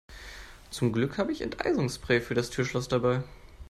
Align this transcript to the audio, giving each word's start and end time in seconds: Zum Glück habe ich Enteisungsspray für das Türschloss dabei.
Zum 0.71 0.91
Glück 0.93 1.19
habe 1.19 1.31
ich 1.31 1.41
Enteisungsspray 1.43 2.21
für 2.21 2.33
das 2.33 2.49
Türschloss 2.49 2.87
dabei. 2.87 3.21